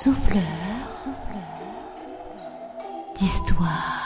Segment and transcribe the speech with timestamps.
[0.00, 0.42] souffleur,
[3.16, 3.98] d'histoire.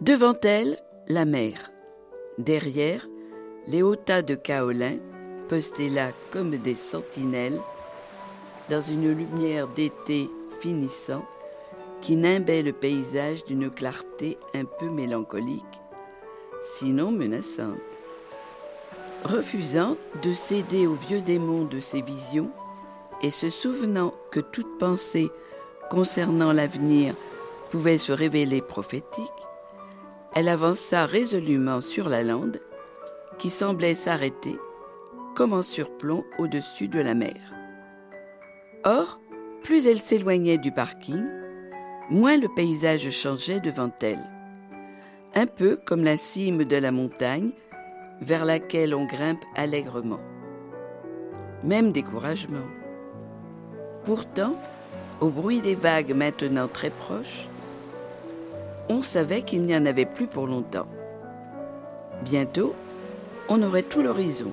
[0.00, 1.70] Devant elle, la mer.
[2.38, 3.06] Derrière,
[3.66, 4.96] les hauts tas de kaolins,
[5.50, 7.60] postés là comme des sentinelles,
[8.70, 10.30] dans une lumière d'été
[10.60, 11.26] finissant,
[12.00, 15.79] qui nimbait le paysage d'une clarté un peu mélancolique,
[16.60, 17.78] sinon menaçante.
[19.24, 22.50] Refusant de céder aux vieux démons de ses visions
[23.22, 25.30] et se souvenant que toute pensée
[25.90, 27.14] concernant l'avenir
[27.70, 29.24] pouvait se révéler prophétique,
[30.34, 32.60] elle avança résolument sur la lande
[33.38, 34.58] qui semblait s'arrêter
[35.34, 37.36] comme en surplomb au-dessus de la mer.
[38.84, 39.20] Or,
[39.62, 41.24] plus elle s'éloignait du parking,
[42.10, 44.24] moins le paysage changeait devant elle,
[45.34, 47.50] un peu comme la cime de la montagne
[48.20, 50.20] vers laquelle on grimpe allègrement.
[51.64, 52.66] Même découragement.
[54.04, 54.56] Pourtant,
[55.20, 57.46] au bruit des vagues maintenant très proches,
[58.88, 60.88] on savait qu'il n'y en avait plus pour longtemps.
[62.24, 62.74] Bientôt,
[63.48, 64.50] on aurait tout l'horizon,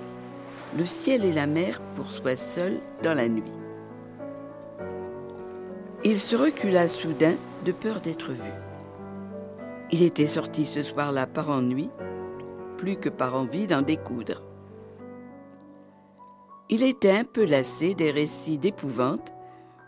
[0.77, 3.51] le ciel et la mer pour soi seuls dans la nuit.
[6.03, 7.33] Il se recula soudain
[7.65, 8.51] de peur d'être vu.
[9.89, 11.89] Il était sorti ce soir-là par ennui,
[12.77, 14.43] plus que par envie d'en découdre.
[16.69, 19.33] Il était un peu lassé des récits d'épouvante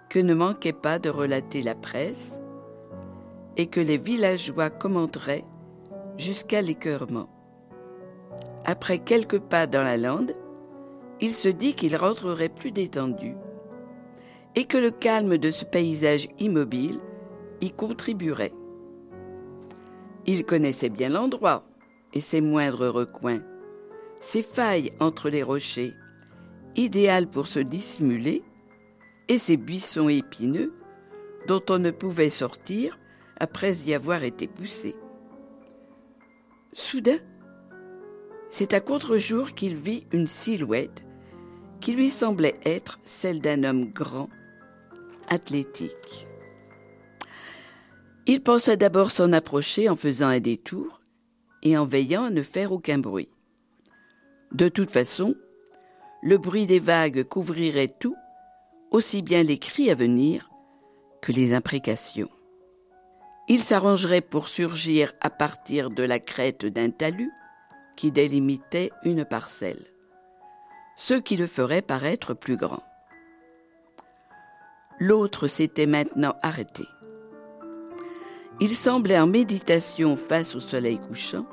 [0.09, 2.39] que ne manquait pas de relater la presse
[3.57, 5.43] et que les villageois commenteraient
[6.17, 7.27] jusqu'à l'écœurement.
[8.63, 10.33] Après quelques pas dans la lande,
[11.19, 13.35] il se dit qu'il rentrerait plus détendu
[14.55, 16.99] et que le calme de ce paysage immobile
[17.59, 18.53] y contribuerait.
[20.31, 21.63] Il connaissait bien l'endroit
[22.13, 23.41] et ses moindres recoins,
[24.19, 25.95] ses failles entre les rochers,
[26.75, 28.43] idéales pour se dissimuler,
[29.27, 30.71] et ses buissons épineux
[31.47, 32.99] dont on ne pouvait sortir
[33.39, 34.95] après y avoir été poussé.
[36.73, 37.17] Soudain,
[38.51, 41.05] c'est à contre-jour qu'il vit une silhouette
[41.81, 44.29] qui lui semblait être celle d'un homme grand
[45.27, 46.28] athlétique.
[48.31, 51.01] Il pensa d'abord s'en approcher en faisant un détour
[51.63, 53.31] et en veillant à ne faire aucun bruit.
[54.51, 55.33] De toute façon,
[56.21, 58.15] le bruit des vagues couvrirait tout,
[58.91, 60.51] aussi bien les cris à venir
[61.23, 62.29] que les imprécations.
[63.47, 67.31] Il s'arrangerait pour surgir à partir de la crête d'un talus
[67.95, 69.87] qui délimitait une parcelle,
[70.95, 72.83] ce qui le ferait paraître plus grand.
[74.99, 76.83] L'autre s'était maintenant arrêté.
[78.61, 81.45] Il semblait en méditation face au soleil couchant,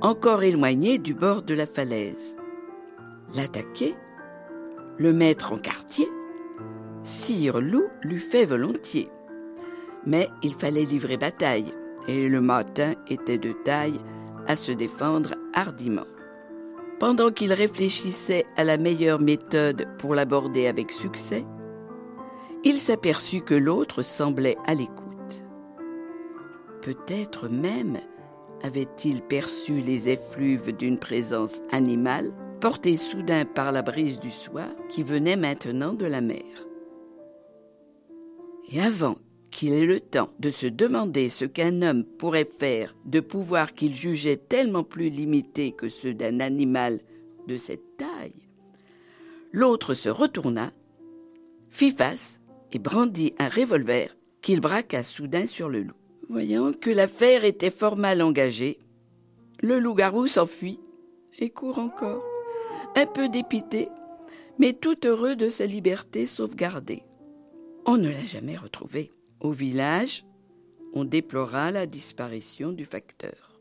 [0.00, 2.36] encore éloigné du bord de la falaise.
[3.36, 3.94] L'attaquer
[4.98, 6.08] Le mettre en quartier
[7.04, 9.08] Sire Loup l'eût fait volontiers.
[10.04, 11.72] Mais il fallait livrer bataille,
[12.08, 14.00] et le matin était de taille
[14.48, 16.06] à se défendre hardiment.
[16.98, 21.44] Pendant qu'il réfléchissait à la meilleure méthode pour l'aborder avec succès,
[22.64, 25.05] il s'aperçut que l'autre semblait à l'écoute.
[26.86, 27.98] Peut-être même
[28.62, 35.02] avait-il perçu les effluves d'une présence animale portée soudain par la brise du soir qui
[35.02, 36.44] venait maintenant de la mer.
[38.70, 39.16] Et avant
[39.50, 43.92] qu'il ait le temps de se demander ce qu'un homme pourrait faire de pouvoir qu'il
[43.92, 47.00] jugeait tellement plus limité que ceux d'un animal
[47.48, 48.46] de cette taille,
[49.50, 50.70] l'autre se retourna,
[51.68, 56.05] fit face et brandit un revolver qu'il braqua soudain sur le loup.
[56.28, 58.78] Voyant que l'affaire était fort mal engagée,
[59.60, 60.80] le loup-garou s'enfuit
[61.38, 62.24] et court encore,
[62.96, 63.88] un peu dépité,
[64.58, 67.02] mais tout heureux de sa liberté sauvegardée.
[67.86, 69.12] On ne l'a jamais retrouvé.
[69.40, 70.24] Au village,
[70.94, 73.60] on déplora la disparition du facteur.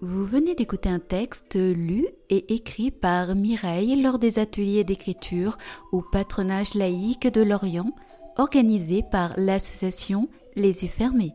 [0.00, 5.56] Vous venez d'écouter un texte lu et écrit par Mireille lors des ateliers d'écriture
[5.92, 7.94] au patronage laïque de Lorient,
[8.36, 11.34] organisé par l'association Les yeux fermés.